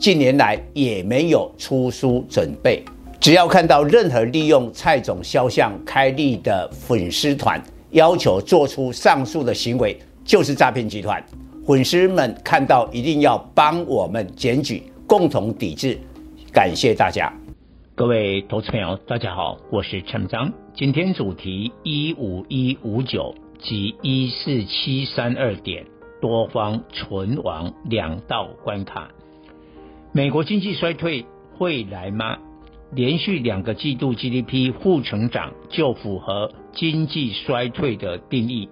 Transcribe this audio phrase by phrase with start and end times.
[0.00, 2.82] 近年来也没有出书准备。
[3.20, 11.22] 只要看到任何利用蔡总肖像开立的粉丝团，要求做出上述的行为，就是诈骗集团。
[11.66, 15.98] 粉丝们看到一定要帮我们检举，共同抵制。
[16.50, 17.30] 感谢大家。
[17.94, 20.50] 各位投资朋友，大家好，我是陈章。
[20.74, 25.84] 今天主题一五一五九及一四七三二点，
[26.22, 29.10] 多方存亡两道关卡。
[30.12, 31.24] 美国经济衰退
[31.56, 32.38] 会来吗？
[32.92, 38.68] 连续两个季度 GDP 负成长就符合经济衰退的定义。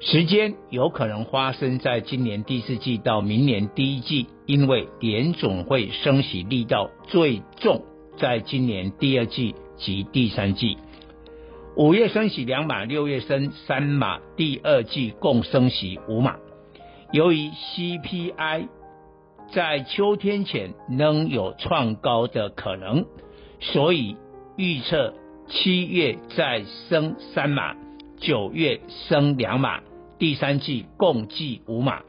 [0.00, 7.84] 时间有可能发生在今年第四季到明年第一季，因为联总会升息力道最重。
[8.16, 10.78] 在今年第二季及第三季，
[11.76, 16.36] 五月升息两码，六月升三码，第二季共升息五码。
[17.12, 18.66] 由于 CPI
[19.52, 23.06] 在秋天前仍有创高的可能，
[23.60, 24.16] 所以
[24.56, 25.14] 预测
[25.48, 27.76] 七月再升三码，
[28.18, 29.80] 九月升两码，
[30.18, 32.02] 第三季共计五码。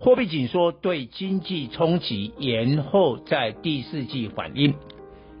[0.00, 4.74] 货币紧缩对经济冲击延后在第四季反应。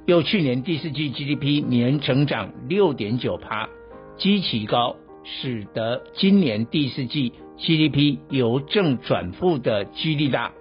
[0.06, 3.68] 又去年第四季 GDP 年成长六点九趴，
[4.16, 10.52] 基期高，使得今年第四季 GDP 由正转负的几率大。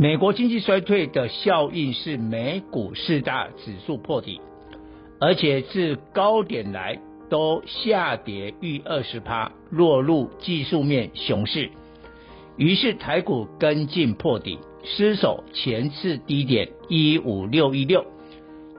[0.00, 4.40] 美国经济衰退的效应是美股四大指数破底，
[5.18, 11.70] 而且自高点来都下跌逾二十趴，落入技术面熊市。
[12.56, 14.60] 于是台股跟进破底。
[14.84, 18.06] 失守前次低点一五六一六，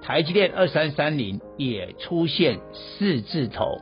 [0.01, 3.79] 台积电二三三零也出现四字头，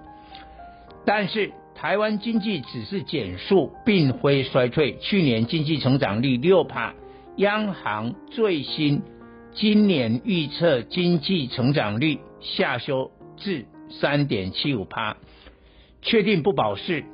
[1.06, 4.98] 但是台湾经济只是减速，并非衰退。
[4.98, 6.96] 去年经济成长率六趴，
[7.38, 9.04] 央行最新
[9.54, 15.18] 今年预测经济成长率下修至三点七五趴，
[16.02, 17.06] 确定不保市，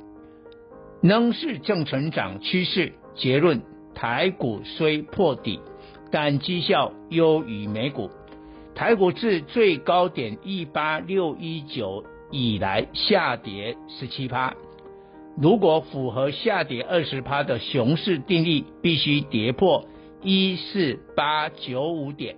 [1.02, 2.92] 仍是正成长趋势。
[3.14, 3.62] 结论。
[3.94, 5.60] 台股虽破底，
[6.10, 8.10] 但绩效优于美股。
[8.74, 14.54] 台股自最高点一八六一九以来下跌十七趴，
[15.40, 19.86] 如果符合下跌二十趴的熊市定义，必须跌破
[20.24, 22.34] 一四八九五点。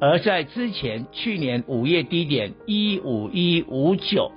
[0.00, 4.32] 而在之前去年五月低点一五一五九，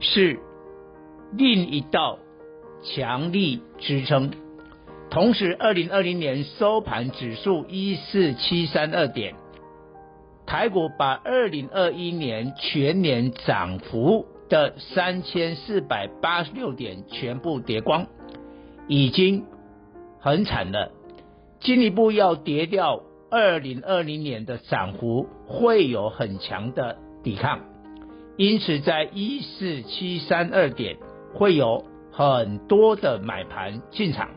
[0.00, 0.38] 是
[1.36, 2.18] 另一道。
[2.84, 4.32] 强力支撑，
[5.08, 9.36] 同时，二零二零年收盘指数一四七三二点，
[10.46, 18.08] 台股把二零二一年全年涨幅的三千四百八十六点全部跌光，
[18.88, 19.44] 已经
[20.22, 20.90] 很惨了。
[21.60, 27.60] 进一步要跌掉二零二零年的涨幅，会有很强的抵抗，
[28.38, 30.96] 因此在一四七三二点
[31.34, 31.84] 会有。
[32.14, 34.28] 很多的买盘进场，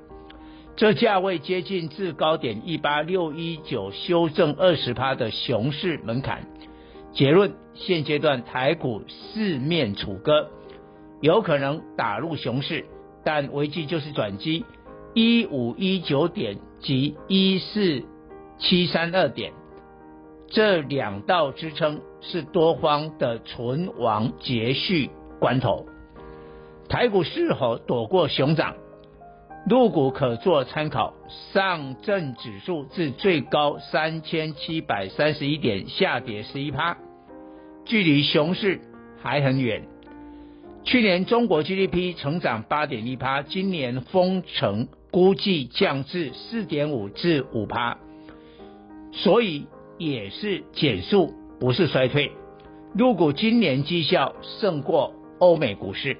[0.78, 6.48] 这价位接近至高点一八六一九，修正二十趴的熊市门槛。
[7.12, 10.52] 结论：现阶段台股四面楚歌，
[11.20, 12.86] 有可能打入熊市，
[13.26, 14.64] 但危机就是转机。
[15.16, 18.04] 一五一九点及一四
[18.58, 19.54] 七三二点，
[20.50, 25.10] 这两道支撑是多方的存亡结续
[25.40, 25.86] 关头。
[26.90, 28.76] 台股是否躲过熊掌？
[29.70, 31.14] 入股可做参考。
[31.54, 36.98] 上证指数至最高三千七百三十一点下跌十一趴，
[37.86, 38.82] 距离熊市
[39.24, 39.88] 还很远。
[40.84, 47.98] 去年中国 GDP 成长八点一趴，今年封城估计降至四点五至五趴，
[49.14, 49.66] 所以
[49.98, 52.34] 也是减速，不是衰退。
[52.94, 56.18] 入股今年绩效胜过欧美股市。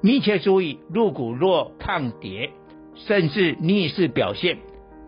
[0.00, 2.48] 密切注意，入股若抗跌，
[2.94, 4.56] 甚至逆势表现，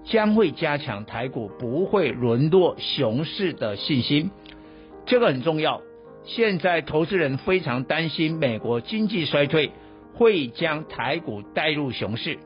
[0.04, 4.30] 将会加强台股不会沦落熊市的信心。
[5.06, 5.80] 这个很重要。
[6.24, 9.70] 现在投资人非常担心美国经济衰退
[10.12, 12.38] 会将台股带入熊市，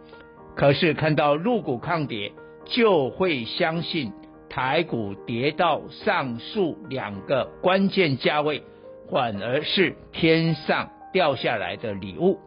[0.61, 2.33] 可是看到入股抗跌，
[2.67, 4.12] 就会相信
[4.51, 8.62] 台股跌到上述两个关键价位，
[9.11, 12.39] 反而是天上掉下来的礼物。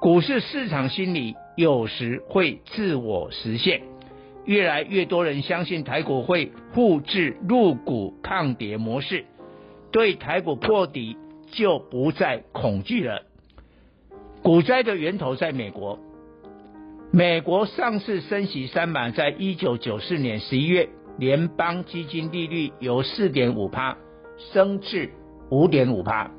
[0.00, 3.80] 股市市场心理有时会自我实现，
[4.44, 9.24] 越来越多人相信台股会复制入股抗跌模式，
[9.90, 11.16] 对台股破底
[11.52, 13.22] 就不再恐惧了。
[14.42, 15.98] 股灾的源头在美国，
[17.16, 23.96] 美国上次升息三码，在一九九四年十一月，联邦基金利率由四点五趴
[24.52, 25.12] 升至
[25.48, 26.32] 五点五趴。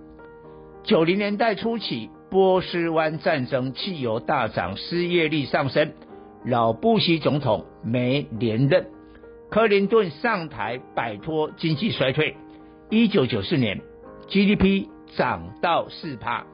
[0.84, 5.94] 九零年代初期，波斯湾战争，汽油大涨，失业率上升，
[6.44, 8.88] 老布希总统没连任，
[9.50, 12.36] 克林顿上台摆脱经济衰退。
[12.90, 13.80] 一九九四年
[14.28, 16.46] GDP 涨到四趴。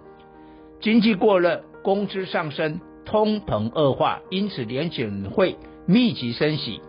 [0.80, 5.56] 经济过热，工资上升，通膨恶化，因此联准会
[5.86, 6.82] 密集升息。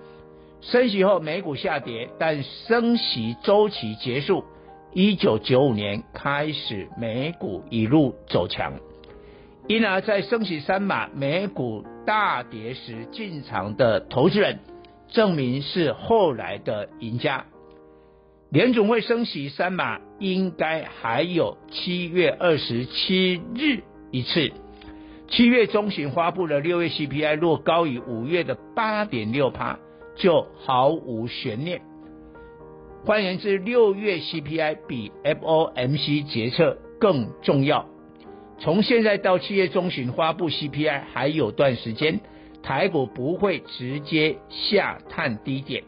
[0.61, 4.45] 升息后，美股下跌，但升息周期结束。
[4.95, 8.75] 一九九五年开始，美股一路走强。
[9.67, 14.61] 因而，在升息三码，美股大跌时进场的投资人，
[15.09, 17.47] 证明是后来的赢家。
[18.51, 24.53] 联准会升息三码，应该还有七月二十七日一次。
[25.33, 29.79] 七月中旬发布的六月 CPI 若高于五月的八点六趴，
[30.15, 31.81] 就毫无悬念。
[33.07, 37.87] 换言之，六月 CPI 比 FOMC 决策更重要。
[38.59, 42.21] 从现在到七月中旬发布 CPI 还有段时间，
[42.63, 45.83] 台股不会直接下探低点。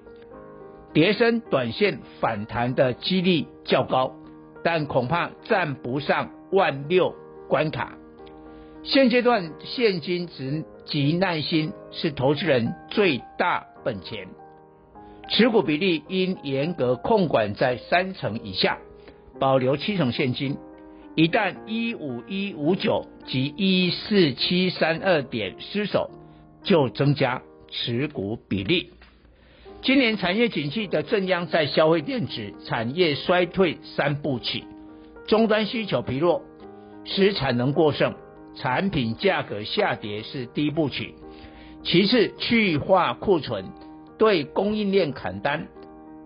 [0.95, 4.15] 跌升短线反弹的几率较高，
[4.63, 7.15] 但恐怕站不上万六
[7.47, 7.99] 关卡。
[8.85, 14.29] 现阶段现金值及耐心是投资人最大本钱，
[15.31, 18.77] 持股比例应严格控管在三成以下，
[19.41, 20.59] 保留七成现金。
[21.15, 26.11] 一旦一五一五九及一四七三二点失守，
[26.63, 27.41] 就增加
[27.71, 28.91] 持股比例。
[29.81, 34.65] 今年产业景气的正央在消费电子产业衰退三部曲，
[35.27, 36.43] 终端需求疲弱，
[37.05, 38.15] 使产能过剩，
[38.57, 41.15] 产品价格下跌是第一步曲。
[41.83, 43.67] 其次去化库存，
[44.19, 45.69] 对供应链砍单，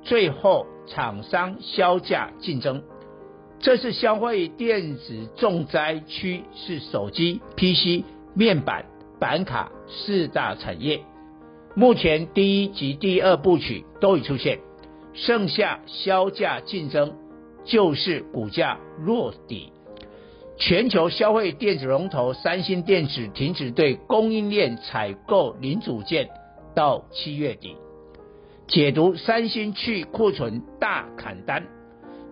[0.02, 2.82] 最后厂商销价竞争。
[3.60, 8.04] 这是消费电子重灾区，是手机、PC、
[8.34, 8.86] 面板、
[9.18, 11.00] 板卡四大产业。
[11.74, 14.60] 目前第一及第二部曲都已出现，
[15.12, 17.16] 剩下销价竞争
[17.64, 19.72] 就是股价落底。
[20.58, 26.28] 全球消费电子龙头三星电子停止对供应链采购零组件
[26.74, 27.76] 到七月底。
[28.66, 31.64] 解读三星去库存大砍单，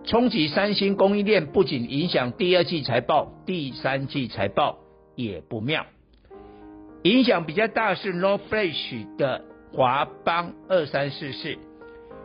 [0.03, 4.77] 冲击三星供应链，不仅影响第二季财报，第三季财报
[5.15, 5.85] 也不妙。
[7.03, 11.55] 影响比较大是 NOR Flash 的华邦二三四四，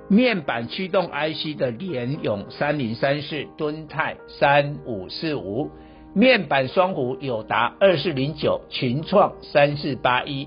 [0.08, 5.70] 面板驱动 IC 的联咏三零三四，敦泰三五四五，
[6.14, 10.46] 面板双虎友达二四零九，群创三四八一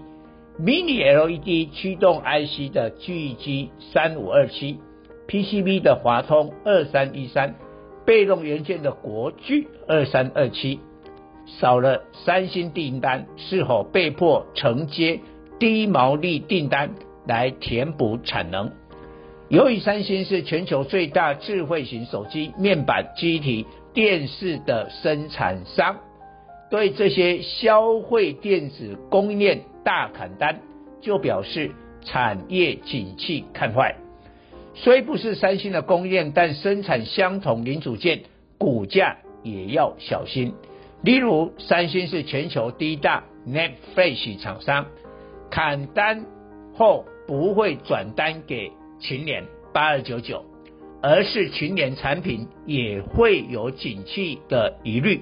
[0.59, 4.79] ，Mini LED 驱动 IC 的巨基三五二七
[5.27, 7.55] ，PCB 的华通二三一三，
[8.05, 10.79] 被动元件的国巨二三二七。
[11.48, 15.19] 少了三星订单，是否被迫承接
[15.57, 16.91] 低毛利订单
[17.25, 18.72] 来填补产能？
[19.50, 25.95] 由于三星是全球最大智慧型手机面板、机体、电视的生产商，
[26.69, 30.59] 对这些消费电子供应链大砍单，
[30.99, 31.71] 就表示
[32.03, 33.95] 产业景气看坏。
[34.73, 38.23] 虽不是三星的供应链，但生产相同零组件，
[38.57, 40.53] 股价也要小心。
[41.01, 44.87] 例如，三星是全球第一大 Net Flash 厂商，
[45.49, 46.25] 砍单
[46.73, 50.43] 后不会转单给群联八二九九，
[51.07, 55.21] 而是群联产品也会有景气的疑虑，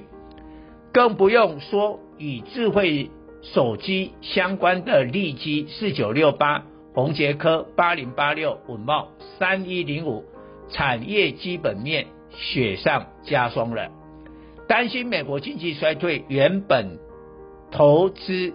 [0.93, 3.11] 更不用说与智慧
[3.41, 6.63] 手机相关的利基四九六八、
[6.93, 10.23] 宏捷科八零八六、稳懋三一零五，
[10.69, 13.91] 产业基本面雪上加霜了。
[14.69, 16.97] 担心美国经济衰退，原本
[17.71, 18.53] 投资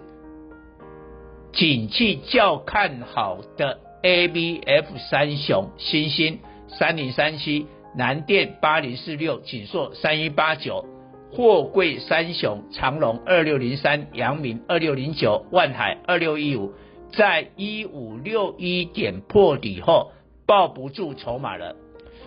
[1.53, 6.39] 景气较看好的 ABF 三雄，新兴
[6.77, 10.85] 三零三七、南电八零四六、景硕三一八九，
[11.31, 16.73] 货柜三雄长隆二六零三、阳明二六零九、万海二六一五，
[17.11, 20.11] 在一五六一点破底后
[20.45, 21.75] 抱不住筹码了，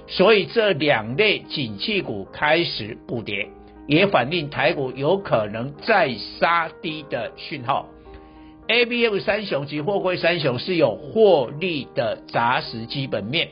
[0.07, 3.49] 所以这两类景气股开始补跌，
[3.87, 7.87] 也反映台股有可能再杀低的讯号。
[8.69, 13.49] ABF 三雄及货柜三雄是有获利的扎实基本面，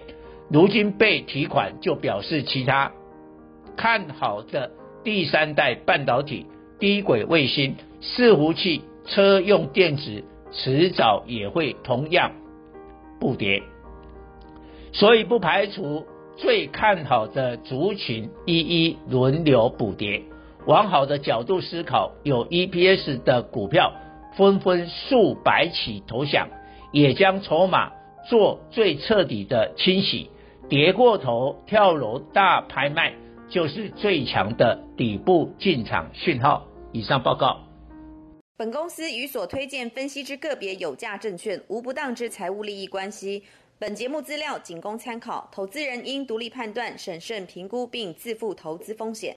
[0.50, 2.92] 如今被提款，就表示其他
[3.76, 4.73] 看好的。
[5.02, 6.45] 第三代半导体、
[6.78, 12.33] 低轨卫星、伺服器、车用电子，迟早也会同样
[13.19, 13.62] 不跌，
[14.92, 16.04] 所以不排除
[16.37, 20.23] 最看好的族群一一轮流补跌。
[20.66, 23.95] 往好的角度思考，有 EPS 的股票
[24.37, 26.49] 纷纷数百起投降，
[26.92, 27.92] 也将筹码
[28.28, 30.28] 做最彻底的清洗，
[30.71, 33.12] 跌过头跳楼大拍卖。
[33.50, 36.65] 就是最强的底部进场讯号。
[36.93, 37.59] 以上报告。
[38.57, 43.43] 本公司与所推荐分析之个别有价证券无不当之财务利益关系。
[43.81, 49.37] 本节目资料仅供参考，投资人应独立判断、审慎评估并自负投资风险。